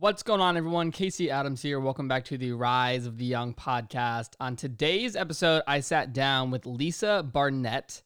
[0.00, 0.92] What's going on, everyone?
[0.92, 1.78] Casey Adams here.
[1.78, 4.30] Welcome back to the Rise of the Young podcast.
[4.40, 8.00] On today's episode, I sat down with Lisa Barnett.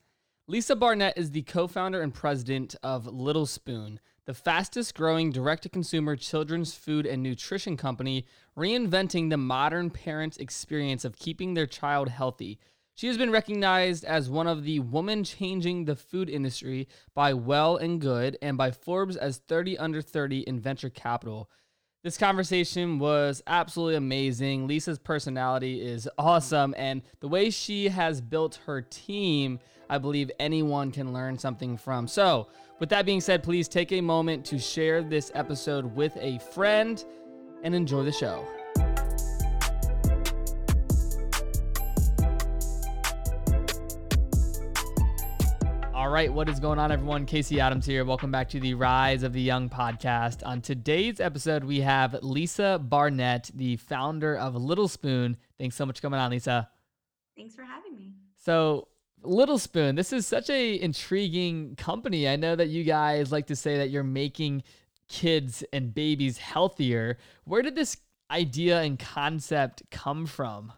[0.48, 5.62] Lisa Barnett is the co founder and president of Little Spoon, the fastest growing direct
[5.62, 8.26] to consumer children's food and nutrition company,
[8.58, 12.58] reinventing the modern parent experience of keeping their child healthy.
[12.96, 17.76] She has been recognized as one of the women changing the food industry by Well
[17.76, 21.48] and Good and by Forbes as 30 under 30 in venture capital.
[22.04, 24.66] This conversation was absolutely amazing.
[24.66, 30.92] Lisa's personality is awesome, and the way she has built her team, I believe anyone
[30.92, 32.06] can learn something from.
[32.06, 36.40] So, with that being said, please take a moment to share this episode with a
[36.52, 37.02] friend
[37.62, 38.46] and enjoy the show.
[46.04, 47.24] All right, what is going on, everyone?
[47.24, 48.04] Casey Adams here.
[48.04, 50.46] Welcome back to the Rise of the Young podcast.
[50.46, 55.38] On today's episode, we have Lisa Barnett, the founder of Little Spoon.
[55.56, 56.68] Thanks so much for coming on, Lisa.
[57.38, 58.12] Thanks for having me.
[58.36, 58.88] So,
[59.22, 62.28] Little Spoon, this is such a intriguing company.
[62.28, 64.62] I know that you guys like to say that you're making
[65.08, 67.16] kids and babies healthier.
[67.44, 67.96] Where did this
[68.30, 70.70] idea and concept come from?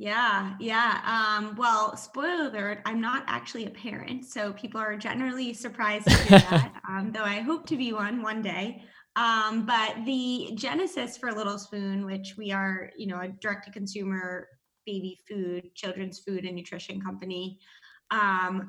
[0.00, 1.00] Yeah, yeah.
[1.04, 6.14] Um, well, spoiler alert, I'm not actually a parent, so people are generally surprised to
[6.14, 8.84] hear that, um, though I hope to be one one day.
[9.16, 13.72] Um, but the genesis for Little Spoon, which we are, you know, a direct to
[13.72, 14.46] consumer
[14.86, 17.58] baby food, children's food and nutrition company,
[18.12, 18.68] um,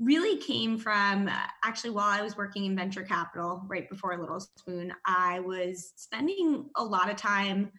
[0.00, 1.30] really came from
[1.64, 6.68] actually while I was working in venture capital right before Little Spoon, I was spending
[6.76, 7.70] a lot of time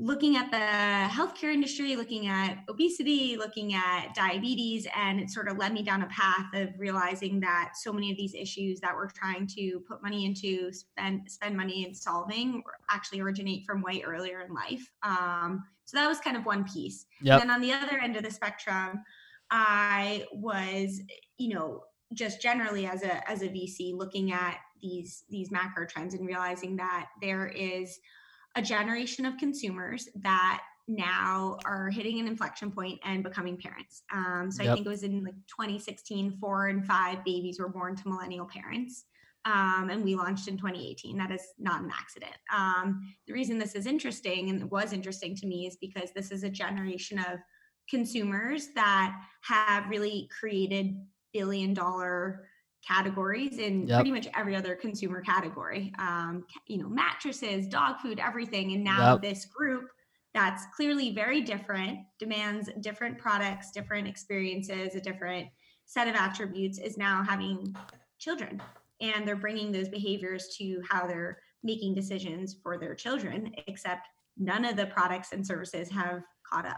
[0.00, 5.58] looking at the healthcare industry, looking at obesity, looking at diabetes, and it sort of
[5.58, 9.10] led me down a path of realizing that so many of these issues that we're
[9.10, 14.40] trying to put money into, spend spend money in solving, actually originate from way earlier
[14.40, 14.88] in life.
[15.02, 17.06] Um, so that was kind of one piece.
[17.22, 17.40] Yep.
[17.40, 19.02] And then on the other end of the spectrum,
[19.50, 21.00] I was,
[21.38, 21.82] you know,
[22.14, 26.76] just generally as a as a VC looking at these these macro trends and realizing
[26.76, 27.98] that there is
[28.58, 34.02] a generation of consumers that now are hitting an inflection point and becoming parents.
[34.12, 34.72] Um, so yep.
[34.72, 38.46] I think it was in like 2016, four and five babies were born to millennial
[38.46, 39.04] parents.
[39.44, 41.16] Um, and we launched in 2018.
[41.16, 42.34] That is not an accident.
[42.54, 46.32] Um, the reason this is interesting and it was interesting to me is because this
[46.32, 47.38] is a generation of
[47.88, 50.96] consumers that have really created
[51.32, 52.44] billion dollar
[52.88, 53.98] categories in yep.
[53.98, 55.92] pretty much every other consumer category.
[55.98, 58.72] Um, you know, mattresses, dog food, everything.
[58.72, 59.22] And now yep.
[59.22, 59.90] this group
[60.34, 65.48] that's clearly very different, demands different products, different experiences, a different
[65.86, 67.74] set of attributes, is now having
[68.18, 68.60] children.
[69.00, 74.06] And they're bringing those behaviors to how they're making decisions for their children, except
[74.36, 76.76] none of the products and services have caught up.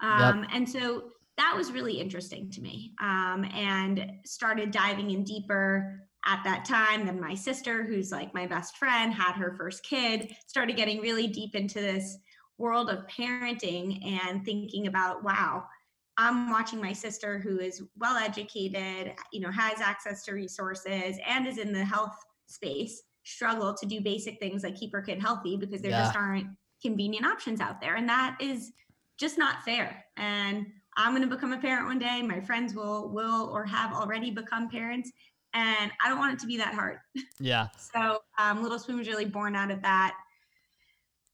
[0.00, 0.50] Um, yep.
[0.52, 6.42] And so that was really interesting to me um, and started diving in deeper at
[6.44, 7.06] that time.
[7.06, 11.26] Then my sister who's like my best friend had her first kid started getting really
[11.26, 12.18] deep into this
[12.58, 15.62] world of parenting and thinking about wow
[16.16, 21.46] i'm watching my sister who is well educated you know has access to resources and
[21.46, 22.16] is in the health
[22.46, 26.04] space struggle to do basic things like keep her kid healthy because there yeah.
[26.04, 26.46] just aren't
[26.82, 27.96] convenient options out there.
[27.96, 28.72] And that is
[29.18, 30.04] just not fair.
[30.16, 32.22] And I'm going to become a parent one day.
[32.22, 35.10] My friends will will or have already become parents,
[35.54, 36.98] and I don't want it to be that hard.
[37.38, 37.68] Yeah.
[37.76, 40.16] so um, Little Spoon was really born out of that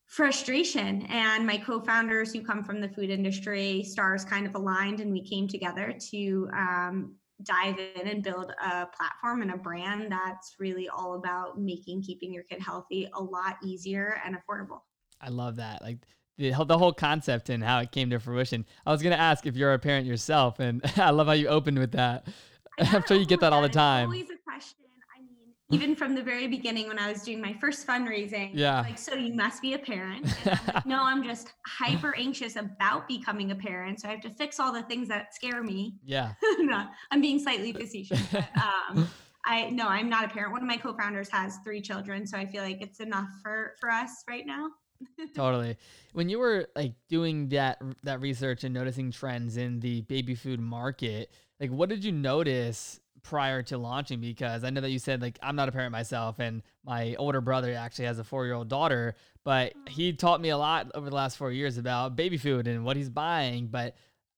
[0.07, 5.13] frustration, and my co-founders who come from the food industry, stars kind of aligned, and
[5.13, 7.15] we came together to um,
[7.45, 12.33] dive in and build a platform and a brand that's really all about making keeping
[12.33, 14.81] your kid healthy a lot easier and affordable.
[15.21, 15.83] I love that.
[15.83, 15.99] Like
[16.43, 18.67] the, the whole concept and how it came to fruition.
[18.85, 21.49] I was going to ask if you're a parent yourself, and I love how you
[21.49, 22.27] opened with that.
[22.81, 24.07] I'm sure you get that all the time.
[24.07, 24.79] always a question.
[25.17, 28.81] I mean, even from the very beginning when I was doing my first fundraising, yeah,
[28.81, 30.27] like, so you must be a parent.
[30.47, 34.31] I'm like, no, I'm just hyper anxious about becoming a parent, so I have to
[34.31, 35.95] fix all the things that scare me.
[36.05, 38.21] Yeah, no, I'm being slightly facetious.
[38.33, 39.09] But, um,
[39.45, 40.53] I no, I'm not a parent.
[40.53, 43.91] One of my co-founders has three children, so I feel like it's enough for for
[43.91, 44.71] us right now
[45.35, 45.77] totally.
[46.13, 50.61] When you were like doing that that research and noticing trends in the baby food
[50.61, 54.21] market, like what did you notice prior to launching?
[54.21, 57.41] Because I know that you said like I'm not a parent myself, and my older
[57.41, 59.15] brother actually has a four year old daughter,
[59.45, 59.89] but mm.
[59.89, 62.97] he taught me a lot over the last four years about baby food and what
[62.97, 63.67] he's buying.
[63.67, 63.97] But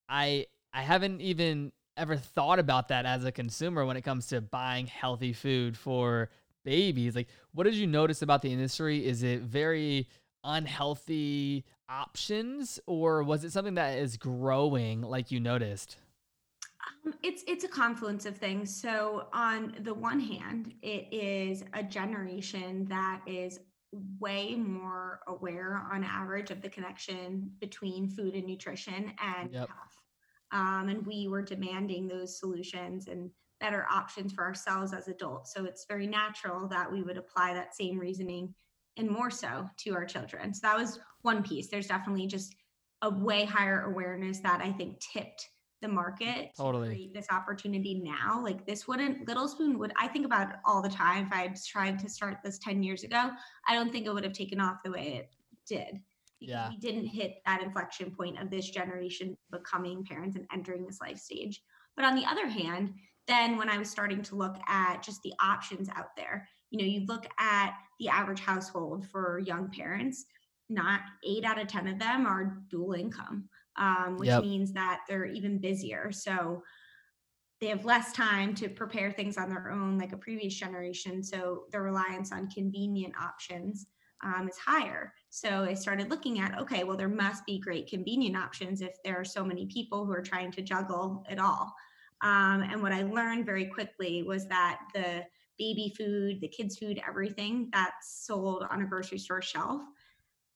[0.08, 4.40] I I haven't even ever thought about that as a consumer when it comes to
[4.40, 6.30] buying healthy food for
[6.64, 7.14] babies.
[7.14, 9.06] Like, what did you notice about the industry?
[9.06, 10.08] Is it very
[10.44, 15.96] unhealthy options, or was it something that is growing like you noticed?
[17.04, 18.74] Um, it's it's a confluence of things.
[18.74, 23.60] So on the one hand, it is a generation that is
[24.18, 29.68] way more aware on average of the connection between food and nutrition and Yep.
[29.68, 30.02] health.
[30.52, 33.30] Um, and we were demanding those solutions and
[33.60, 35.54] better options for ourselves as adults.
[35.54, 38.54] So it's very natural that we would apply that same reasoning
[38.96, 40.54] and more so to our children.
[40.54, 41.68] So that was one piece.
[41.68, 42.54] There's definitely just
[43.02, 45.48] a way higher awareness that I think tipped
[45.82, 46.88] the market to Totally.
[46.88, 48.42] create this opportunity now.
[48.42, 51.26] Like this wouldn't Little Spoon would I think about it all the time.
[51.26, 53.30] If I had tried to start this 10 years ago,
[53.68, 55.30] I don't think it would have taken off the way it
[55.68, 56.00] did
[56.40, 56.68] because Yeah.
[56.70, 61.18] we didn't hit that inflection point of this generation becoming parents and entering this life
[61.18, 61.60] stage.
[61.96, 62.94] But on the other hand,
[63.26, 66.84] then when I was starting to look at just the options out there, you know,
[66.84, 70.24] you look at the average household for young parents,
[70.68, 74.42] not eight out of 10 of them are dual income, um, which Yep.
[74.42, 76.10] means that they're even busier.
[76.10, 76.64] So
[77.60, 81.66] they have less time to prepare things on their own like a previous generation so
[81.70, 83.86] the reliance on convenient options
[84.24, 88.36] um, is higher so i started looking at okay well there must be great convenient
[88.36, 91.72] options if there are so many people who are trying to juggle it all
[92.22, 95.24] um, and what i learned very quickly was that the
[95.58, 99.82] baby food the kids food everything that's sold on a grocery store shelf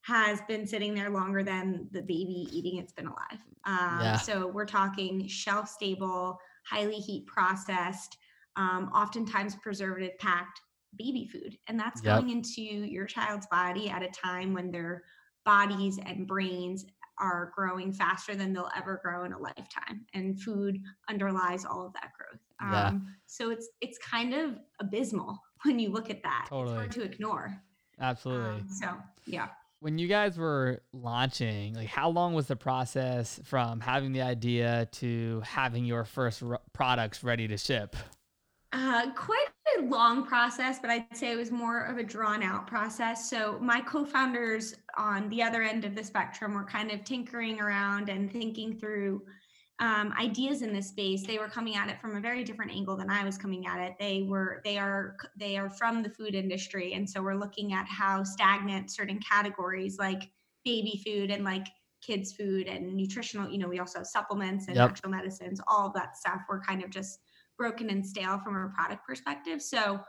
[0.02, 4.16] has been sitting there longer than the baby eating it's been alive um, Yeah.
[4.16, 8.18] so we're talking shelf stable highly heat processed,
[8.56, 10.60] um, oftentimes preservative packed
[10.98, 11.56] baby food.
[11.68, 12.14] And that's Yep.
[12.14, 15.02] going into your child's body at a time when their
[15.44, 16.84] bodies and brains
[17.20, 20.06] are growing faster than they'll ever grow in a lifetime.
[20.14, 20.78] And food
[21.08, 22.40] underlies all of that growth.
[22.60, 22.88] Yeah.
[22.88, 26.42] Um, so it's it's kind of abysmal when you look at that.
[26.42, 26.76] It's Totally.
[26.76, 27.56] hard to ignore.
[28.00, 28.60] Absolutely.
[28.60, 28.88] Um, so
[29.26, 29.48] yeah.
[29.80, 34.88] when you guys were launching, like how long was the process from having the idea
[34.92, 37.96] to having your first r- products ready to ship?
[38.72, 39.47] Uh, quite
[39.82, 43.28] long process, but I'd say it was more of a drawn out process.
[43.30, 48.08] So my co-founders on the other end of the spectrum were kind of tinkering around
[48.08, 49.22] and thinking through
[49.80, 51.24] um, ideas in this space.
[51.24, 53.78] They were coming at it from a very different angle than I was coming at
[53.80, 53.94] it.
[53.98, 57.86] They were they are they are from the food industry, and so we're looking at
[57.86, 60.30] how stagnant certain categories like
[60.64, 61.66] baby food and like
[62.00, 63.48] kids food and nutritional.
[63.48, 64.90] You know, we also have supplements and Yep.
[64.90, 65.60] natural medicines.
[65.68, 66.40] All of that stuff.
[66.48, 67.20] We're kind of just
[67.58, 69.60] broken and stale from a product perspective.
[69.60, 70.00] So,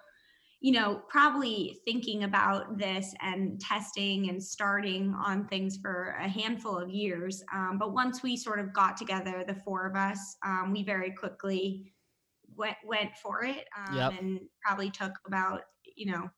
[0.62, 6.78] you know, probably thinking about this and testing and starting on things for a handful
[6.78, 7.44] of years.
[7.54, 11.12] Um, but once we sort of got together, the four of us, um, we very
[11.12, 11.92] quickly
[12.56, 14.14] went went for it um, Yep.
[14.20, 15.62] and probably took about
[15.96, 16.30] you know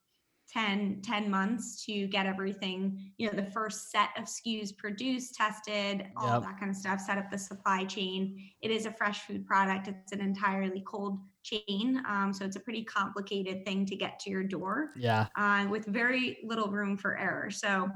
[0.53, 6.07] 10 10 months to get everything you know the first set of skus produced tested
[6.17, 6.41] all Yep.
[6.43, 9.87] that kind of stuff set up the supply chain it is a fresh food product
[9.87, 14.29] it's an entirely cold chain um, so it's a pretty complicated thing to get to
[14.29, 15.27] your door Yeah.
[15.37, 17.89] uh, with very little room for error so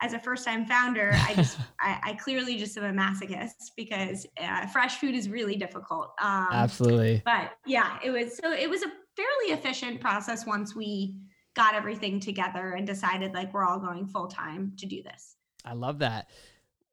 [0.00, 4.26] as a first time founder i just I, I clearly just am a masochist because
[4.40, 7.22] uh, fresh food is really difficult um, Absolutely.
[7.24, 11.16] but yeah it was so it was a fairly efficient process once we
[11.58, 15.74] got everything together and decided like we're all going full time to do this I
[15.74, 16.30] love that.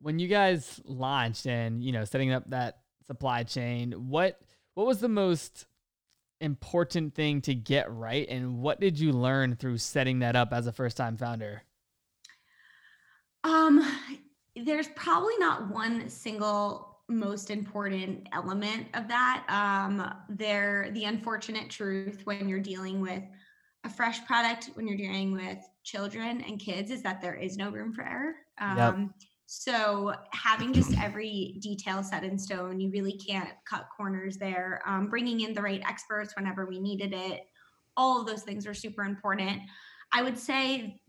[0.01, 4.39] When you guys launched and, you know, setting up that supply chain, what
[4.74, 5.67] what was the most
[6.41, 10.67] important thing to get right and what did you learn through setting that up as
[10.67, 11.63] a first-time founder?
[13.45, 13.81] um
[14.65, 22.22] there's probably not one single most important element of that um there the unfortunate truth
[22.25, 23.24] when you're dealing with
[23.86, 27.70] a fresh product when you're dealing with children and kids is that there is no
[27.70, 28.34] room for error.
[28.60, 28.80] Yep.
[28.80, 29.13] um
[29.48, 34.82] so having just every detail set in stone you really can't cut corners there.
[34.86, 37.42] Um, bringing in the right experts whenever we needed it
[37.98, 39.62] all of those things are super important.
[40.12, 41.01] I would say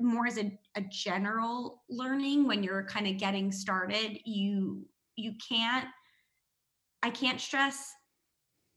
[0.00, 4.86] more as a, a general learning when you're kind of getting started you
[5.16, 5.86] you can't
[7.02, 7.92] i can't stress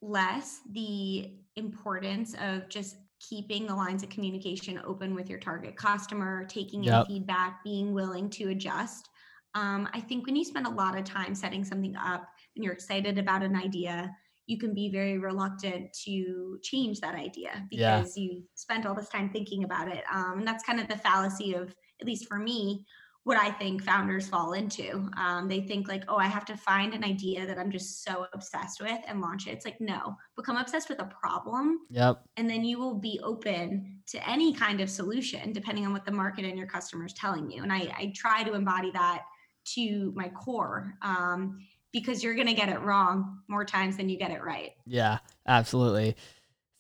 [0.02, 2.98] less the importance of just
[3.30, 8.30] keeping the lines of communication open with your target customer taking in feedback being willing
[8.30, 9.10] to adjust.
[9.56, 12.74] Um, i think when you spend a lot of time setting something up and you're
[12.74, 14.14] excited about an idea
[14.48, 18.02] you can be very reluctant to change that idea Yeah.
[18.02, 20.04] because you spent all this time thinking about it.
[20.14, 22.86] Um, and that's kind of the fallacy of at least for me
[23.26, 25.10] what I think founders fall into.
[25.18, 28.28] Um, they think like, oh, I have to find an idea that I'm just so
[28.34, 29.50] obsessed with and launch it.
[29.50, 31.80] It's like, no, become obsessed with a problem.
[31.90, 32.22] Yep.
[32.38, 36.12] And then you will be open to any kind of solution depending on what the
[36.12, 37.64] market and your customers telling you.
[37.64, 39.24] And I, I try to embody that
[39.74, 40.94] to my core.
[41.02, 41.58] Um,
[41.92, 44.72] because you're going to get it wrong more times than you get it right.
[44.86, 46.18] Yeah, absolutely.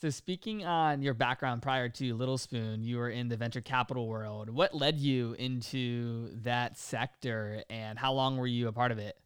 [0.01, 4.07] So, speaking on your background prior to Little Spoon, you were in the venture capital
[4.07, 4.49] world.
[4.49, 9.17] What led you into that sector and how long were you a part of it?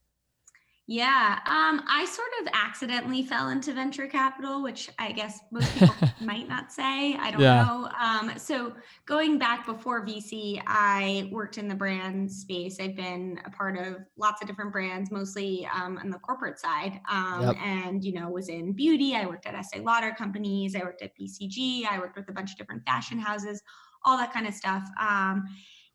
[0.91, 5.93] Yeah, um, I sort of accidentally fell into venture capital, which I guess most people
[6.19, 7.13] might not say.
[7.13, 7.63] I don't yeah.
[7.63, 7.89] know.
[8.01, 8.74] Um, so
[9.05, 12.79] going back before VC, I worked in the brand space.
[12.79, 17.00] I've been a part of lots of different brands, mostly um, on the corporate side,
[17.08, 17.55] um, yep.
[17.63, 19.15] and you know was in beauty.
[19.15, 20.75] I worked at Estee Lauder companies.
[20.75, 21.86] I worked at BCG.
[21.88, 23.62] I worked with a bunch of different fashion houses,
[24.05, 24.89] all that kind of stuff.
[25.00, 25.46] Um,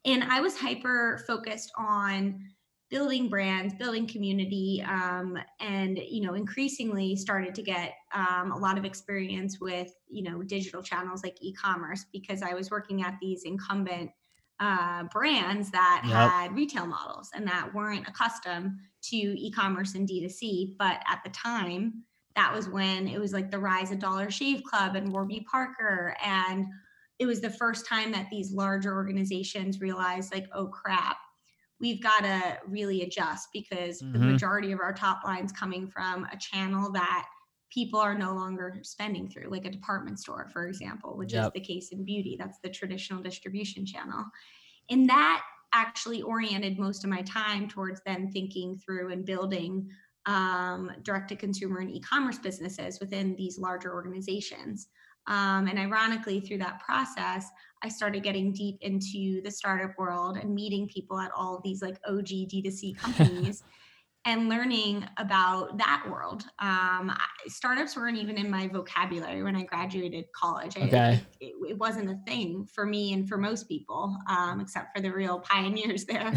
[0.05, 2.39] and I was hyper focused on
[2.95, 8.79] building brands, building community, um, and you know, increasingly started to get um, a lot
[8.79, 13.43] of experience with you know digital channels like e-commerce because I was working at these
[13.45, 14.13] incumbent
[14.61, 16.15] uh, brands that yep.
[16.15, 20.77] had retail models and that weren't accustomed to e-commerce and D2C.
[20.79, 22.05] But at the time,
[22.37, 26.17] that was when it was like the rise of Dollar Shave Club and Warby Parker
[26.25, 26.65] and
[27.21, 31.17] it was the first time that these larger organizations realized like oh crap
[31.85, 34.15] we've got to really adjust because mm-hmm.
[34.15, 37.27] the majority of our top lines coming from a channel that
[37.71, 41.47] people are no longer spending through like a department store for example which yep.
[41.47, 44.25] is the case in beauty that's the traditional distribution channel
[44.89, 45.43] and that
[45.75, 49.87] actually oriented most of my time towards then thinking through and building
[50.25, 54.89] um, direct to consumer and e-commerce businesses within these larger organizations
[55.27, 57.49] um, and ironically, through that process,
[57.85, 61.99] I started getting deep into the startup world and meeting people at all these like
[62.09, 63.63] OG D2C companies
[64.25, 66.45] and learning about that world.
[66.59, 67.15] Um,
[67.47, 70.79] startups weren't even in my vocabulary when I graduated college.
[70.79, 71.21] Okay.
[71.41, 75.13] it, it, wasn't a thing for me and for most people, um, except for the
[75.13, 76.33] real pioneers there.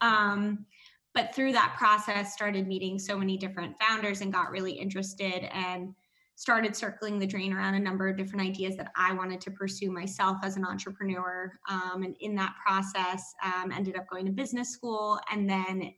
[0.00, 0.66] um,
[1.14, 5.94] but through that process, started meeting so many different founders and got really interested and
[6.40, 9.90] started circling the drain around a number of different ideas that I wanted to pursue
[9.90, 11.52] myself as an entrepreneur.
[11.68, 15.92] Um, and in that process, um, ended up going to business school and then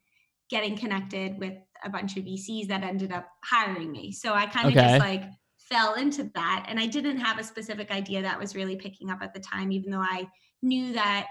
[0.51, 4.11] getting connected with a bunch of VCs that ended up hiring me.
[4.11, 4.89] So I kind of okay.
[4.89, 5.23] just like
[5.59, 6.67] fell into that.
[6.69, 9.71] And I didn't have a specific idea that was really picking up at the time,
[9.71, 10.27] even though I
[10.61, 11.29] knew that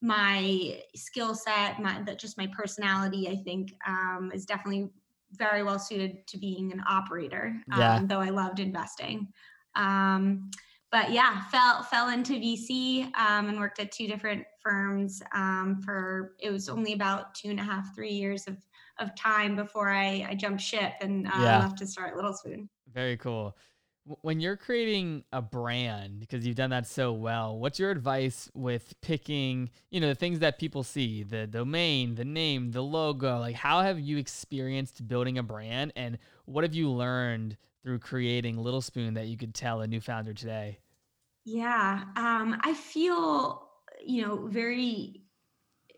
[0.00, 4.90] my skill set, my that just my personality, I think, um, is definitely
[5.36, 7.96] very well suited to being an operator, yeah.
[7.96, 9.28] um, though I loved investing.
[9.74, 10.50] Um,
[10.90, 16.34] but yeah, fell fell into VC um, and worked at two different firms um, for
[16.38, 18.56] it was only about two and a half, three years of
[18.98, 21.58] of time before I, I jumped ship and uh, yeah.
[21.60, 22.68] left to start Little Spoon.
[22.92, 23.56] Very cool
[24.04, 28.94] when you're creating a brand because you've done that so well what's your advice with
[29.00, 31.22] picking you know the things that people see?
[31.22, 35.92] The domain the name the logo like how have you experienced building a brand?
[35.96, 40.00] And what have you learned through creating little spoon that you could tell a new
[40.00, 40.80] founder today?
[41.44, 43.68] Yeah um, i feel
[44.04, 45.21] you know very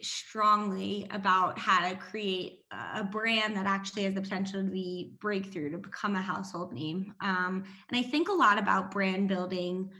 [0.04, 2.60] strongly about how to create
[2.94, 7.14] a brand that actually has the potential to be breakthrough to become a household name
[7.20, 9.90] um, and i think a lot about brand building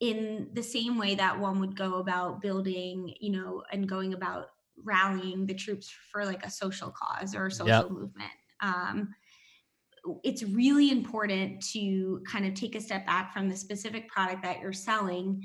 [0.00, 4.46] in the same way that one would go about building you know and going about
[4.82, 7.90] rallying the troops for like a social cause or a social yep.
[7.90, 8.30] movement
[8.62, 9.14] um,
[10.24, 14.60] it's really important to kind of take a step back from the specific product that
[14.60, 15.42] you're selling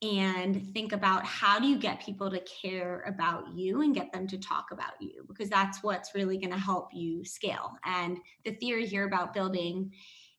[0.00, 4.28] and think about how do you get people to care about you and get them
[4.28, 7.72] to talk about you because that's what's really going to help you scale.
[7.84, 9.90] And the theory here about building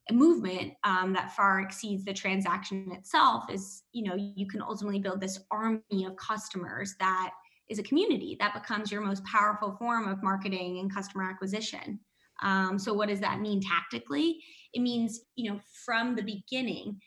[0.10, 5.00] a movement um, that far exceeds the transaction itself is you know you can ultimately
[5.00, 7.32] build this army of customers that
[7.68, 12.00] is a community that becomes your most powerful form of marketing and customer acquisition.
[12.42, 14.40] Um, so what does that mean tactically?
[14.74, 17.00] It means you know from the beginning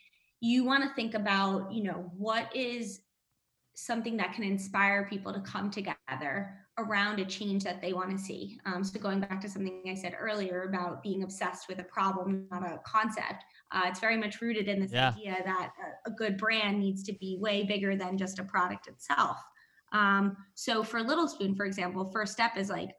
[0.43, 3.01] you want to think about, you know, what is
[3.75, 8.19] something that can inspire people to come together around a change that they want to
[8.19, 8.59] see.
[8.67, 12.49] Um, so going back to something I said earlier about being obsessed with a problem,
[12.51, 15.11] not a concept, uh, it's very much rooted in this yeah.
[15.11, 15.73] idea that
[16.07, 19.37] a, a, good brand needs to be way bigger than just a product itself.
[19.93, 22.91] Um, so for Little Spoon, for example, first step is like,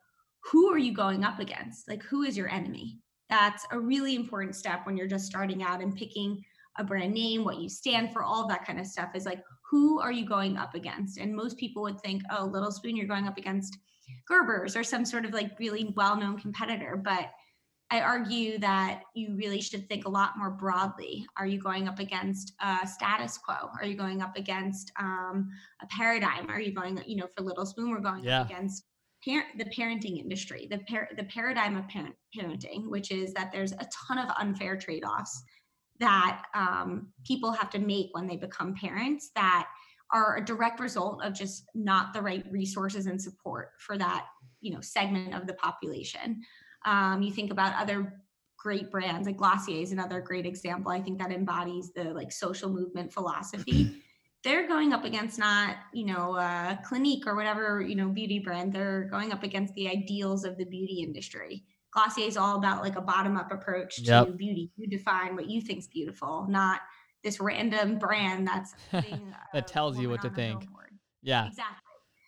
[0.52, 1.90] who are you going up against?
[1.90, 3.00] Like, who is your enemy?
[3.30, 6.44] That's a really important step when you're just starting out and picking
[6.78, 10.00] a brand name, what you stand for, all that kind of stuff is like, who
[10.00, 11.18] are you going up against?
[11.18, 13.78] And most people would think, oh, Little Spoon, you're going up against
[14.28, 17.00] Gerber's or some sort of like really well known competitor.
[17.04, 17.32] But
[17.90, 21.26] I argue that you really should think a lot more broadly.
[21.38, 23.70] Are you going up against a status quo?
[23.80, 25.50] Are you going up against um,
[25.82, 26.50] a paradigm?
[26.50, 28.42] Are you going, you know, for Little Spoon, we're going yeah.
[28.42, 28.86] up against
[29.24, 33.74] parent, the parenting industry, the par- the paradigm of parent- parenting, which is that there's
[33.74, 35.44] a ton of unfair trade offs
[36.00, 39.68] that um, people have to make when they become parents that
[40.12, 44.26] are a direct result of just not the right resources and support for that
[44.62, 46.42] you know segment of the population.
[46.86, 48.22] Um, you think about other
[48.58, 50.92] great brands like glossier is another great example.
[50.92, 54.02] I think that embodies the like social movement philosophy.
[54.44, 58.74] They're going up against not you know uh, clinique or whatever you know beauty brand.
[58.74, 62.96] They're going up against the ideals of the beauty industry glossier is all about like
[62.96, 64.38] a bottom up approach to yep.
[64.38, 66.82] beauty you define what you think's beautiful not
[67.24, 69.02] this random brand that's uh,
[69.54, 70.68] that tells you what to think.
[71.22, 71.48] Yeah.
[71.48, 71.78] Exactly.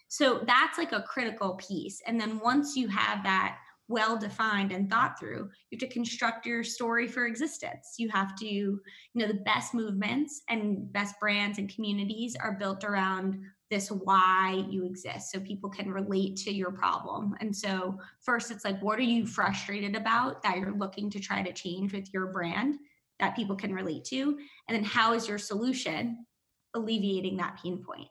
[0.07, 2.01] So that's like a critical piece.
[2.07, 3.57] And then once you have that
[3.87, 7.95] well defined and thought through, you have to construct your story for existence.
[7.97, 8.79] You have to, you
[9.13, 13.37] know, the best movements and best brands and communities are built around
[13.71, 17.35] this why you exist so people can relate to your problem.
[17.39, 21.41] And so, first, it's like, what are you frustrated about that you're looking to try
[21.41, 22.75] to change with your brand?
[23.19, 26.25] that people can relate to and then how is your solution
[26.73, 28.07] alleviating that pain point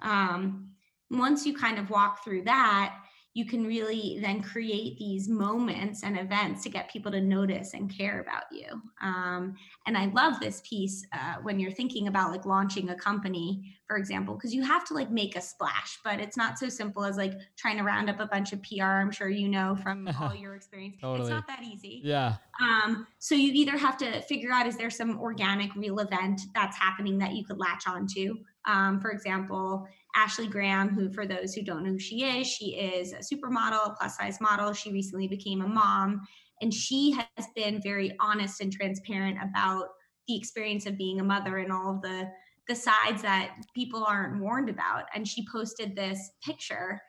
[0.00, 0.70] um,
[1.10, 2.96] once you kind of walk through that
[3.34, 7.94] you can really then create these moments and events to get people to notice and
[7.94, 8.66] care about you.
[9.00, 9.54] Um,
[9.86, 13.96] and I love this piece uh, when you're thinking about like launching a company, for
[13.96, 17.16] example, because you have to like make a splash, but it's not so simple as
[17.16, 18.84] like trying to round up a bunch of PR.
[18.84, 20.96] I'm sure you know from all your experience.
[21.00, 21.22] totally.
[21.22, 22.02] It's not that easy.
[22.04, 22.36] Yeah.
[22.60, 26.76] Um, so you either have to figure out is there some organic real event that's
[26.76, 28.36] happening that you could latch onto?
[28.66, 32.76] Um, for example, Ashley Graham, who, for those who don't know who she is, she
[32.76, 34.72] is a supermodel, a plus size model.
[34.72, 36.20] She recently became a mom,
[36.60, 39.88] and she has been very honest and transparent about
[40.28, 42.28] the experience of being a mother and all of the
[42.68, 45.04] the sides that people aren't warned about.
[45.14, 47.02] And she posted this picture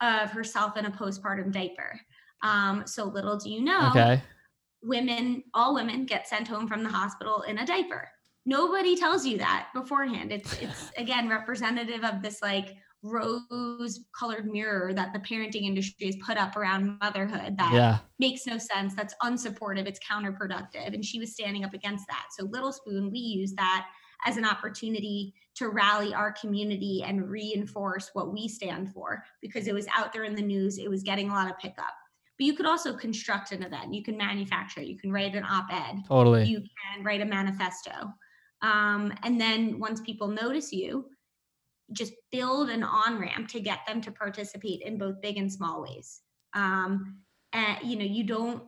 [0.00, 2.00] of herself in a postpartum diaper.
[2.42, 4.22] Um, so little do you know, okay.
[4.82, 8.08] women, all women get sent home from the hospital in a diaper
[8.46, 10.32] nobody tells you that beforehand.
[10.32, 16.16] It's it's again representative of this like rose colored mirror that the parenting industry has
[16.16, 17.98] put up around motherhood that yeah.
[18.18, 22.26] makes no sense that's unsupportive it's counterproductive and she was standing up against that.
[22.36, 23.86] So little spoon we use that
[24.26, 29.74] as an opportunity to rally our community and reinforce what we stand for because it
[29.74, 31.94] was out there in the news it was getting a lot of pickup.
[32.38, 33.94] But you could also construct an event.
[33.94, 36.02] You can manufacture you can write an op-ed.
[36.06, 36.44] Totally.
[36.44, 38.12] You can write a manifesto
[38.62, 41.06] um, and then once people notice you,
[41.92, 45.82] just build an on ramp to get them to participate in both big and small
[45.82, 46.20] ways.
[46.54, 47.18] Um,
[47.52, 48.62] and you know, you don't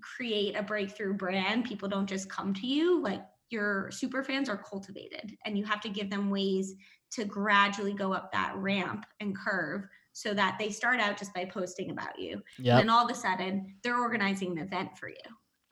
[0.00, 1.64] create a breakthrough brand.
[1.64, 3.00] People don't just come to you.
[3.00, 6.74] Like your super fans are cultivated, and you have to give them ways
[7.12, 11.44] to gradually go up that ramp and curve so that they start out just by
[11.44, 12.42] posting about you.
[12.58, 12.72] Yep.
[12.72, 15.14] And then all of a sudden, they're organizing an event for you.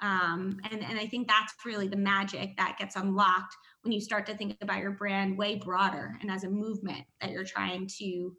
[0.00, 4.26] Um, and, and I think that's really the magic that gets unlocked when you start
[4.26, 8.36] to think about your brand way broader and as a movement that you're trying to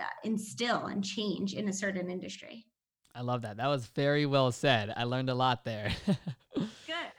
[0.00, 2.66] uh, instill and change in a certain industry.
[3.14, 3.58] I love that.
[3.58, 4.92] That was very well said.
[4.96, 5.92] I learned a lot there.
[6.06, 6.66] Good.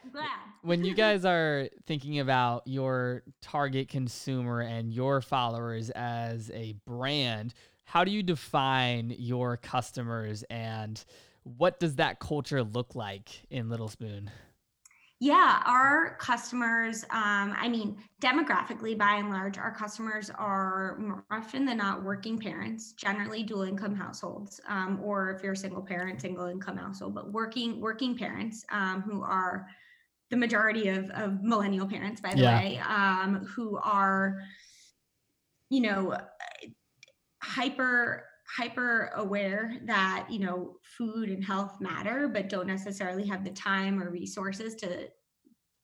[0.03, 0.27] I'm glad.
[0.61, 7.53] when you guys are thinking about your target consumer and your followers as a brand,
[7.85, 11.03] how do you define your customers and
[11.45, 14.29] what does that culture look like in Little Spoon?
[15.21, 21.63] Yeah, our customers, um, I mean, demographically, by and large, our customers are more often
[21.63, 26.19] than not working parents, generally dual income households, um, or if you're a single parent,
[26.19, 29.67] single income household, but working working parents um, who are
[30.31, 32.60] the majority of, of millennial parents, by the yeah.
[32.60, 34.41] way, um, who are,
[35.69, 36.17] you know,
[37.41, 43.49] hyper hyper aware that you know food and health matter but don't necessarily have the
[43.51, 45.08] time or resources to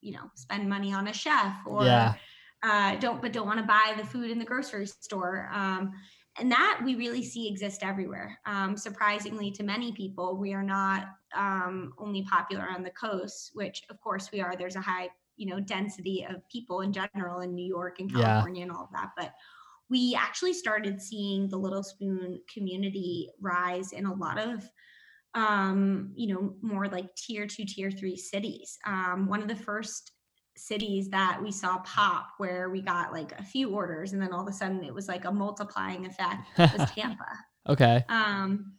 [0.02, 2.13] you know spend money on a chef or yeah.
[2.63, 5.91] uh, don't but don't want to buy the food in the grocery store um,
[6.39, 11.08] and that we really see exist everywhere um, surprisingly to many people we are not
[11.36, 15.47] um, only popular on the coast which of course we are there's a high you
[15.47, 18.63] know density of people in general in new york and california yeah.
[18.63, 19.34] and all of that but
[19.91, 24.67] we actually started seeing the Little Spoon community rise in a lot of
[25.34, 28.77] um, you know, more like tier two, tier three cities.
[28.86, 30.12] Um, one of the first
[30.58, 34.41] cities that we saw pop where we got like a few orders and then all
[34.41, 37.25] of a sudden it was like a multiplying effect was Tampa.
[37.69, 38.04] okay.
[38.10, 38.73] Um,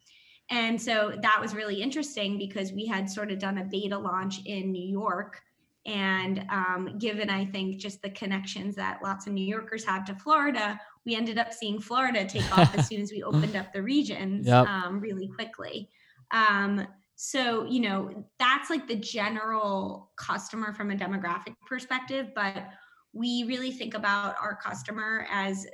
[0.51, 4.45] and so that was really interesting because we had sort of done a beta launch
[4.45, 5.41] in New York.
[5.87, 10.15] And um, given, I think, just the connections that lots of New Yorkers have to
[10.15, 13.83] Florida, we ended up seeing Florida take off as soon as we opened up the
[13.83, 14.67] regions yep.
[14.67, 15.89] um, really quickly.
[16.31, 16.87] Um,
[17.17, 22.69] so, you know, that's like the general customer from a demographic perspective, but
[23.13, 25.67] we really think about our customer as,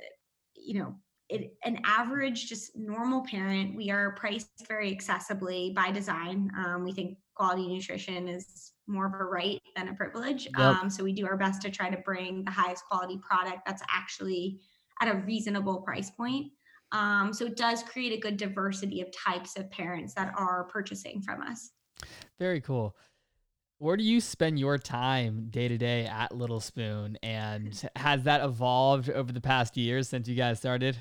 [0.55, 0.95] you know,
[1.29, 3.75] it, an average, just normal parent.
[3.75, 6.51] We are priced very accessibly by design.
[6.57, 10.45] Um, we think quality nutrition is more of a right than a privilege.
[10.45, 10.59] Yep.
[10.59, 13.83] Um, so we do our best to try to bring the highest quality product that's
[13.95, 14.59] actually
[15.01, 16.51] at a reasonable price point.
[16.91, 21.21] Um, so it does create a good diversity of types of parents that are purchasing
[21.21, 21.71] from us.
[22.39, 22.95] Very cool.
[23.77, 27.17] Where do you spend your time day to day at Little Spoon?
[27.23, 30.97] And has that evolved over the past years since you guys started?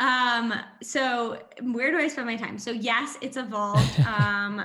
[0.00, 2.58] Um, so where do I spend my time?
[2.58, 3.98] So yes, it's evolved.
[4.06, 4.62] um,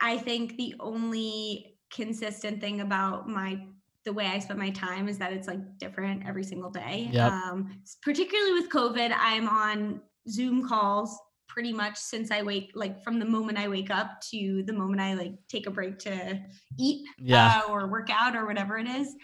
[0.00, 3.66] I think the only consistent thing about my
[4.08, 7.10] the way I spend my time is that it's like different every single day.
[7.12, 7.30] Yep.
[7.30, 11.14] Um, particularly with COVID, I'm on Zoom calls
[11.46, 15.02] pretty much since I wake, like from the moment I wake up to the moment
[15.02, 16.40] I like take a break to
[16.78, 17.60] eat yeah.
[17.66, 19.14] uh, or work out or whatever it is.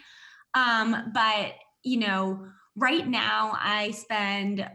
[0.53, 4.69] Um, but you know, right now I spend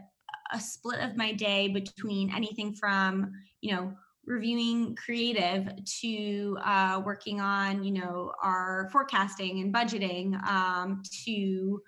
[0.52, 3.92] a split of my day between anything from, you know,
[4.30, 11.82] reviewing creative to uh, working on you know our forecasting and budgeting um, to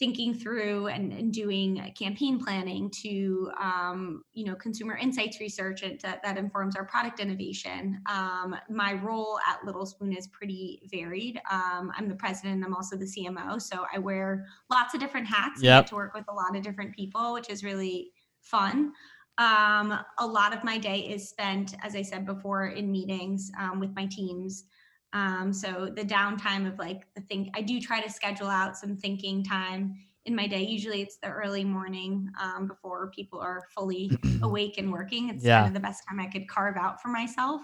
[0.00, 6.00] thinking through and, and, doing campaign planning to um, you know consumer insights research and
[6.00, 8.00] that, that informs our product innovation.
[8.10, 11.40] Um, my role at little spoon is pretty varied.
[11.50, 15.62] Um, i'm the president i'm also the cmo so i wear lots of different hats.
[15.62, 15.72] Yep.
[15.72, 18.10] and get to work with a lot of different people which is really
[18.42, 18.92] fun
[19.38, 23.80] um, a lot of my day is spent, as I said before, in meetings um,
[23.80, 24.64] with my teams.
[25.12, 28.96] Um, so the downtime of like the think, I do try to schedule out some
[28.96, 30.62] thinking time in my day.
[30.62, 34.10] Usually it's the early morning um, before people are fully
[34.42, 35.30] awake and working.
[35.30, 35.58] It's yeah.
[35.58, 37.60] kind of the best time I could carve out for myself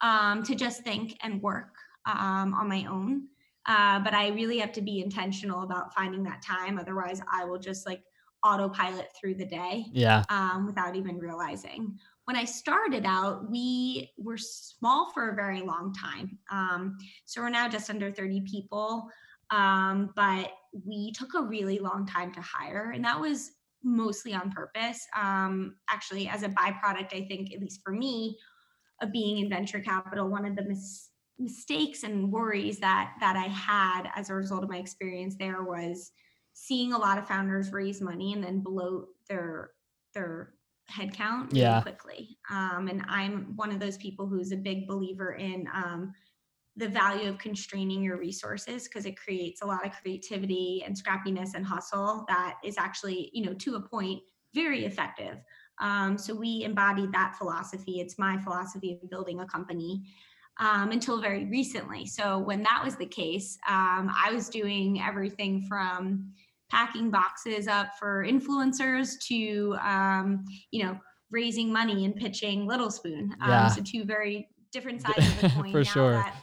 [0.00, 1.74] um, to just think and work
[2.06, 3.28] um, on my own.
[3.66, 6.78] Uh, but I really have to be intentional about finding that time.
[6.78, 8.02] Otherwise, I will just like
[8.44, 10.22] autopilot through the day yeah.
[10.28, 11.98] um, without even realizing.
[12.26, 16.38] When i started out we were small for a very long time.
[16.50, 19.08] Um, so we're now just under 30 people.
[19.50, 20.52] Um, but
[20.86, 23.52] we took a really long time to hire and that was
[23.82, 25.06] mostly on purpose.
[25.16, 28.38] Um, actually as a byproduct i think at least for me
[29.00, 33.48] of being in venture capital one of the mis- mistakes and worries that that i
[33.48, 36.12] had as a result of my experience there was
[36.54, 39.72] seeing a lot of founders raise money and then bloat their
[40.14, 40.54] their
[40.90, 41.82] headcount really yeah.
[41.82, 42.38] quickly.
[42.50, 46.12] Um, and I'm one of those people who's a big believer in um,
[46.76, 51.54] the value of constraining your resources because it creates a lot of creativity and scrappiness
[51.54, 54.20] and hustle that is actually, you know, to a point,
[54.54, 55.38] very effective.
[55.80, 58.00] Um, so we embodied that philosophy.
[58.00, 60.04] It's my philosophy of building a company.
[60.60, 62.06] Um, until very recently.
[62.06, 66.30] So when that was the case, um, I was doing everything from
[66.70, 70.98] packing boxes up for influencers to um, you know
[71.30, 73.34] raising money and pitching Little Spoon.
[73.40, 73.68] Um, yeah.
[73.68, 75.72] So two very different sides of the coin.
[75.72, 76.12] for sure.
[76.12, 76.36] That,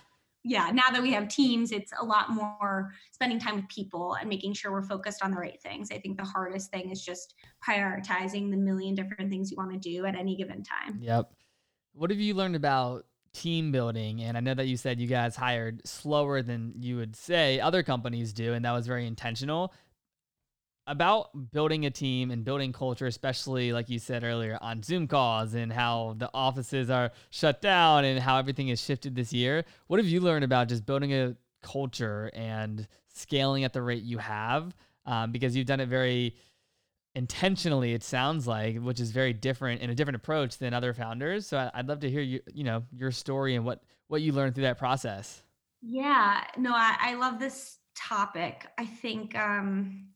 [0.44, 4.28] yeah, now that we have teams, it's a lot more spending time with people and
[4.28, 5.90] making sure we're focused on the right things.
[5.92, 7.36] I think the hardest thing is just
[7.68, 11.00] prioritizing the million different things you want to do at any given time.
[11.00, 11.32] Yep.
[11.94, 14.24] What have you learned about team building?
[14.24, 17.84] And I know that you said you guys hired slower than you would say other
[17.84, 19.72] companies do, and that was very intentional
[20.88, 25.54] about building a team and building culture, especially like you said earlier on Zoom calls
[25.54, 29.64] and how the offices are shut down and how everything has shifted this year.
[29.88, 34.18] What have you learned about just building a culture and scaling at the rate you
[34.18, 34.76] have?
[35.06, 36.36] Um, because you've done it very
[37.16, 41.48] intentionally, it sounds like, which is very different and a different approach than other founders.
[41.48, 44.56] So I'd love to hear you, you know, your story and what what you learned
[44.56, 45.44] through that process.
[45.82, 48.68] Yeah, no, I, I love this topic.
[48.78, 50.08] I think um,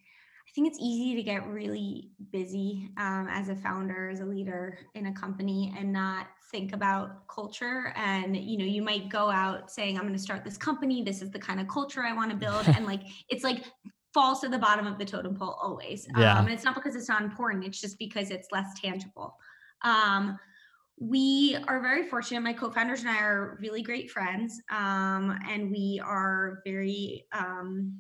[0.56, 5.08] think it's easy to get really busy um, as a founder, as a leader in
[5.08, 7.94] a company, and not think about culture.
[7.98, 11.04] And you know, you might go out saying, "I'm going to start this company.
[11.04, 13.66] This is the kind of culture I want to build," and like it's like
[14.14, 16.08] falls to the bottom of the totem pole always.
[16.18, 16.40] Yeah.
[16.40, 19.36] Um, and it's not because it's not important; it's just because it's less tangible.
[19.84, 20.40] Um,
[20.98, 22.40] we are very fortunate.
[22.40, 28.00] My co-founders and I are really great friends, um, and we are very um,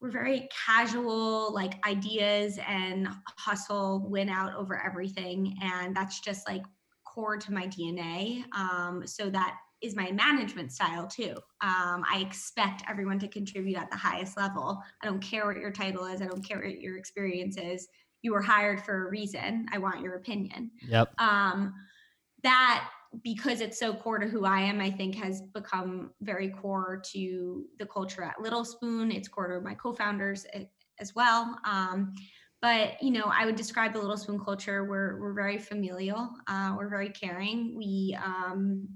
[0.00, 6.62] we're very casual, like ideas and hustle win out over everything, and that's just like
[7.04, 8.44] core to my DNA.
[8.56, 11.34] Um, so that is my management style too.
[11.60, 14.82] Um, I expect everyone to contribute at the highest level.
[15.02, 16.22] I don't care what your title is.
[16.22, 17.88] I don't care what your experience is
[18.26, 19.66] you were hired for a reason.
[19.72, 20.72] I want your opinion.
[20.88, 21.12] Yep.
[21.18, 21.72] Um,
[22.42, 22.88] that
[23.22, 27.64] because it's so core to who I am, I think has become very core to
[27.78, 29.10] the culture at Little Spoon.
[29.10, 30.46] It's core to my co-founders
[31.00, 31.56] as well.
[31.64, 32.14] Um,
[32.62, 34.84] but you know, I would describe the Little Spoon culture.
[34.84, 36.30] We're we're very familial.
[36.46, 37.76] Uh, we're very caring.
[37.76, 38.88] We um,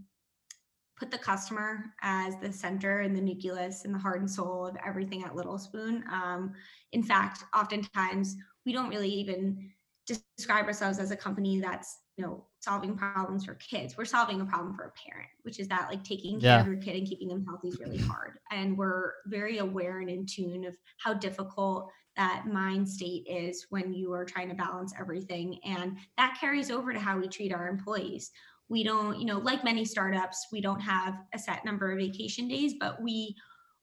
[0.98, 4.76] put the customer as the center and the nucleus and the heart and soul of
[4.85, 6.04] everything at Little Spoon.
[6.12, 6.52] Um,
[6.92, 9.70] in fact, oftentimes we don't really even
[10.06, 13.96] describe ourselves as a company that's you know solving problems for kids.
[13.96, 16.61] We're solving a problem for a parent which is that like taking care yeah.
[16.61, 18.38] of your kid and keeping them healthy is really hard.
[18.51, 23.92] And we're very aware and in tune of how difficult that mind state is when
[23.92, 25.59] you are trying to balance everything.
[25.64, 28.31] And that carries over to how we treat our employees.
[28.68, 32.46] We don't you know like many startups we don't have a set number of vacation
[32.46, 33.35] days but we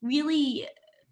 [0.01, 0.65] really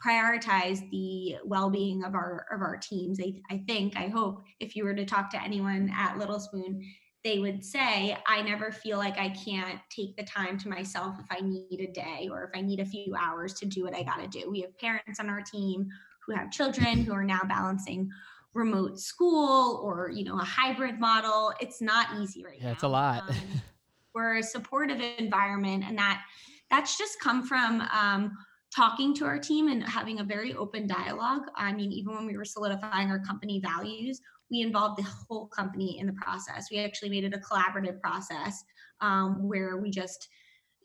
[0.05, 3.19] prioritize the well-being of our of our teams.
[3.19, 6.81] I, I think i hope if you were to talk to anyone at little spoon
[7.25, 11.25] they would say i never feel like i can't take the time to myself if
[11.31, 14.03] i need a day or if i need a few hours to do what i
[14.03, 14.49] got to do.
[14.49, 15.89] We have parents on our team
[16.25, 18.09] who have children who are now balancing
[18.53, 21.53] remote school or you know a hybrid model.
[21.59, 23.29] It's not easy right yeah, now it's a lot.
[23.29, 23.35] Um,
[24.13, 26.23] we're a supportive environment and that
[26.71, 28.31] that's just come from um,
[28.75, 31.43] talking to our team and having a very open dialogue.
[31.55, 35.99] I mean, even when we were solidifying our company values, we involved the whole company
[35.99, 36.67] in the process.
[36.71, 38.63] We actually made it a collaborative process
[39.01, 40.27] um, where we just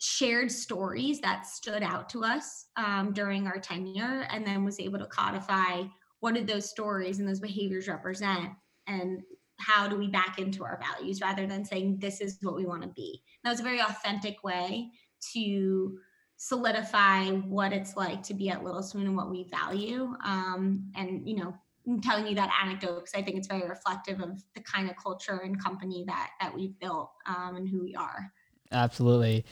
[0.01, 4.99] shared stories that stood out to us um, during our tenure and then was able
[4.99, 5.83] to codify
[6.21, 8.51] what did those stories and those behaviors represent
[8.87, 9.21] and
[9.59, 12.83] how do we back into our values rather than saying this is what we want
[12.83, 13.23] to be.
[13.45, 14.91] that was a very authentic way
[15.35, 15.99] to
[16.37, 20.15] solidify what it's like to be at Little Spoon and what we value.
[20.25, 21.55] Um, and, you know,
[22.03, 25.41] Telling you that anecdote because I think it's very reflective of the kind of culture
[25.45, 28.33] and company that that we've built um, and who we are.
[28.73, 29.45] Absolutely.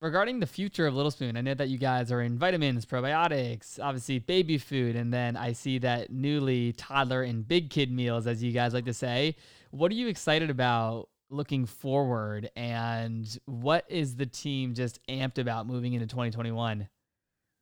[0.00, 3.78] Regarding the future of Little Spoon, I know that you guys are in vitamins, probiotics,
[3.80, 8.42] obviously baby food, and then I see that newly toddler and big kid meals, as
[8.42, 9.36] you guys like to say.
[9.70, 15.68] What are you excited about looking forward and what is the team just amped about
[15.68, 16.88] moving into 2021?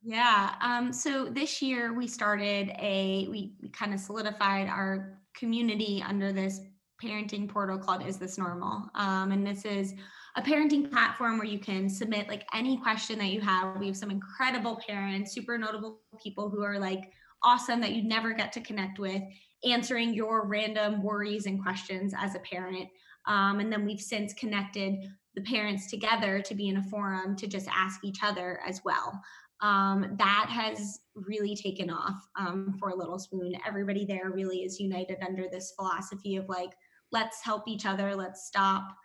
[0.03, 0.55] Yeah.
[0.63, 6.33] Um, so this year we started a, we, we kind of solidified our community under
[6.33, 6.61] this
[7.03, 8.89] parenting portal called Is This Normal?
[8.95, 9.95] Um, and this is
[10.37, 13.79] a parenting platform where you can submit like any question that you have.
[13.79, 18.33] We have some incredible parents, super notable people who are like awesome that you'd never
[18.33, 19.23] get to connect with,
[19.65, 22.89] answering your random worries and questions as a parent.
[23.27, 24.95] Um, and then we've since connected
[25.35, 29.21] the parents together to be in a forum to just ask each other as well.
[29.63, 33.55] Um, that has really taken off um, for Little Spoon.
[33.67, 36.71] Everybody there really is united under this philosophy of like,
[37.13, 38.97] let's help each other, let's stop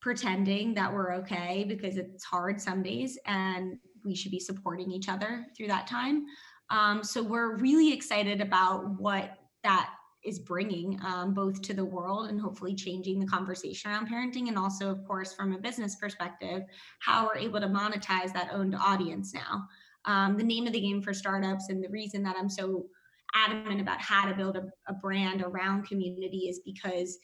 [0.00, 5.08] pretending that we're okay because it's hard some days and we should be supporting each
[5.08, 6.26] other through that time.
[6.70, 9.90] Um, so we're really excited about what that
[10.24, 14.58] is bringing um, both to the world and hopefully changing the conversation around parenting and
[14.58, 16.62] also of course from a business perspective
[17.00, 19.66] how we're able to monetize that owned audience now
[20.06, 22.86] um, the name of the game for startups and the reason that i'm so
[23.34, 27.18] adamant about how to build a, a brand around community is because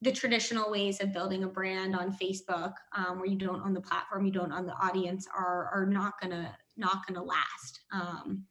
[0.00, 3.80] the traditional ways of building a brand on facebook um, where you don't own the
[3.80, 8.44] platform you don't own the audience are are not gonna not gonna last um,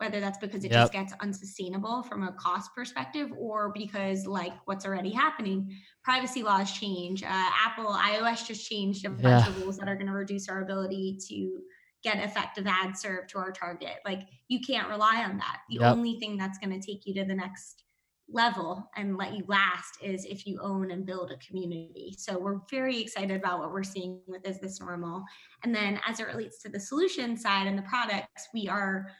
[0.00, 0.80] whether that's because it yep.
[0.80, 5.70] just gets unsustainable from a cost perspective or because like what's already happening
[6.02, 9.46] privacy laws change uh, apple ios just changed a bunch yeah.
[9.46, 11.60] of rules that are going to reduce our ability to
[12.02, 15.92] get effective ad serve to our target like you can't rely on that the yep.
[15.92, 17.84] only thing that's going to take you to the next
[18.32, 22.14] level and let you last is if you own and build a community.
[22.16, 25.24] So we're very excited about what we're seeing with Is This Normal?
[25.64, 29.10] And then as it relates to the solution side and the products, we are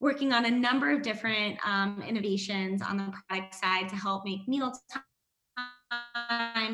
[0.00, 4.46] working on a number of different um, innovations on the product side to help make
[4.46, 5.02] meal time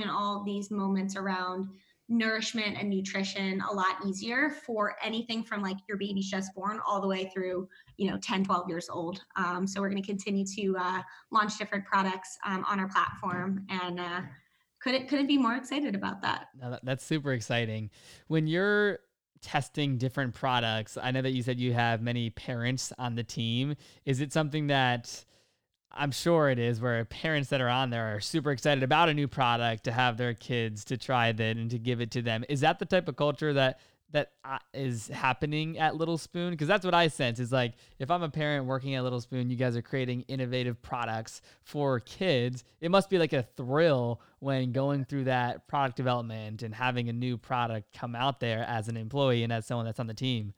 [0.02, 1.68] and all these moments around
[2.12, 7.00] nourishment and nutrition a lot easier for anything from like your baby's just born all
[7.00, 10.44] the way through you know 10 12 years old um, so we're going to continue
[10.44, 14.20] to uh, launch different products um, on our platform and uh,
[14.82, 16.48] couldn't couldn't be more excited about that.
[16.82, 17.90] That's super exciting.
[18.26, 18.98] When you're
[19.40, 23.76] testing different products, I know that you said you have many parents on the team.
[24.04, 25.24] Is it something that
[25.94, 29.14] I'm sure it is where parents that are on there are super excited about a
[29.14, 32.44] new product to have their kids to try that and to give it to them.
[32.48, 33.80] Is that the type of culture that
[34.12, 34.58] that uh,
[35.12, 36.50] happening at Little Spoon?
[36.50, 39.50] Because that's what I sense is like if I'm a parent working at Little Spoon,
[39.50, 42.64] you guys are creating innovative products for kids.
[42.80, 47.12] It must be like a thrill when going through that product development and having a
[47.12, 50.54] new product come out there as an employee and as someone that's on the team.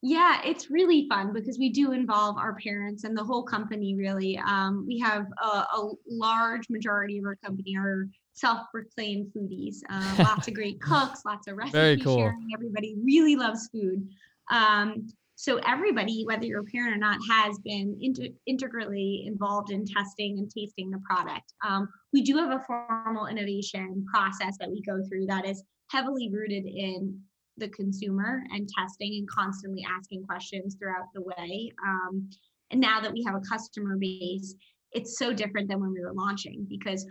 [0.00, 3.96] Yeah, it's really fun because we do involve our parents and the whole company.
[3.96, 9.78] Really, um, we have a, a, large majority of our company are self-proclaimed foodies.
[9.90, 12.16] Uh, lots of great cooks, lots of recipe cool.
[12.16, 12.48] sharing.
[12.54, 14.08] Everybody really loves food.
[14.52, 19.84] Um, so everybody, whether you're a parent or not, has been inter- integrally involved in
[19.84, 21.52] testing and tasting the product.
[21.66, 26.30] Um, we do have a formal innovation process that we go through that is heavily
[26.32, 27.20] rooted in
[27.58, 31.72] the consumer and testing and constantly asking questions throughout the way.
[31.86, 32.28] Um,
[32.70, 34.54] and now that we have a customer base,
[34.92, 37.06] it's so different than when we were launching because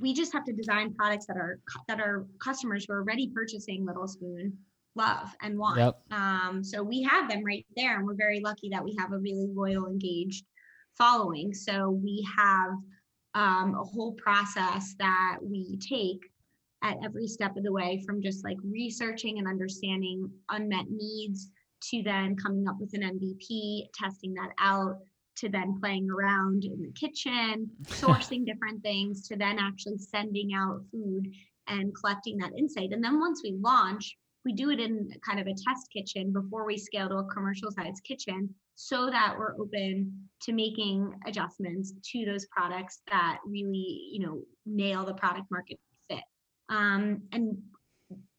[0.00, 3.84] we just have to design products that are that our customers who are already purchasing
[3.84, 4.56] Little Spoon
[4.94, 5.78] love and want.
[5.78, 6.00] Yep.
[6.10, 9.18] Um, so we have them right there, and we're very lucky that we have a
[9.18, 10.44] really loyal, engaged
[10.96, 11.54] following.
[11.54, 12.70] So we have
[13.34, 16.27] um, a whole process that we take
[16.82, 22.02] at every step of the way from just like researching and understanding unmet needs to
[22.02, 24.98] then coming up with an MVP, testing that out,
[25.36, 30.80] to then playing around in the kitchen, sourcing different things, to then actually sending out
[30.90, 31.28] food
[31.68, 32.92] and collecting that insight.
[32.92, 36.64] And then once we launch, we do it in kind of a test kitchen before
[36.64, 42.24] we scale to a commercial size kitchen so that we're open to making adjustments to
[42.24, 45.78] those products that really, you know, nail the product market
[46.68, 47.58] um, and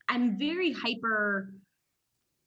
[0.07, 1.53] I'm very hyper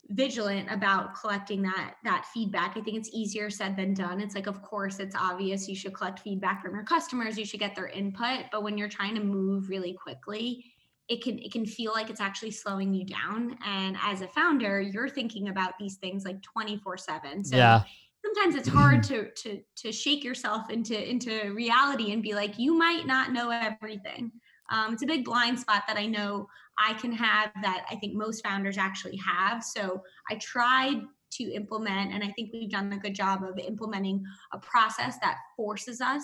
[0.09, 2.77] vigilant about collecting that that feedback.
[2.77, 4.21] I think it's easier said than done.
[4.21, 7.61] It's like of course it's obvious you should collect feedback from your customers, you should
[7.61, 10.64] get their input, but when you're trying to move really quickly,
[11.09, 14.81] it can it can feel like it's actually slowing you down and as a founder,
[14.81, 17.45] you're thinking about these things like 24/7.
[17.47, 17.83] So yeah.
[18.25, 22.77] sometimes it's hard to to to shake yourself into into reality and be like you
[22.77, 24.33] might not know everything.
[24.72, 28.14] Um, it's a big blind spot that I know I can have that I think
[28.14, 29.62] most founders actually have.
[29.62, 34.24] So I tried to implement, and I think we've done a good job of implementing
[34.52, 36.22] a process that forces us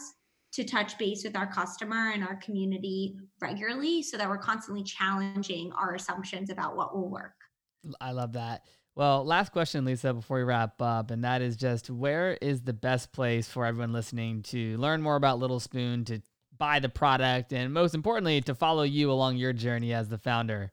[0.53, 5.71] to touch base with our customer and our community regularly so that we're constantly challenging
[5.73, 7.35] our assumptions about what will work.
[8.01, 8.63] I love that.
[8.97, 12.73] Well, last question, Lisa, before we wrap up, and that is just where is the
[12.73, 16.21] best place for everyone listening to learn more about Little Spoon, to
[16.59, 20.73] buy the product, and most importantly, to follow you along your journey as the founder?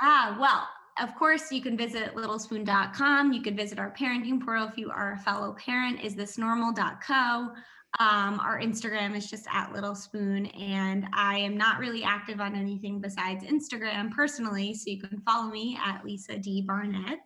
[0.00, 3.32] Ah, well, of course, you can visit littlespoon.com.
[3.32, 7.50] You can visit our parenting portal if you are a fellow parent, is this normal.co.
[7.98, 12.54] Um, our Instagram is just at Little Spoon, and I am not really active on
[12.54, 14.74] anything besides Instagram personally.
[14.74, 17.18] So you can follow me at Lisa D Barnett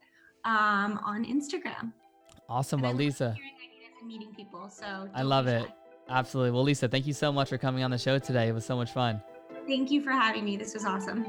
[0.44, 1.92] um, on Instagram.
[2.48, 3.36] Awesome, well, Lisa.
[4.04, 5.66] meeting people, so I love it.
[6.10, 6.50] Absolutely.
[6.50, 8.48] Well, Lisa, thank you so much for coming on the show today.
[8.48, 9.22] It was so much fun.
[9.66, 10.56] Thank you for having me.
[10.56, 11.26] This was awesome.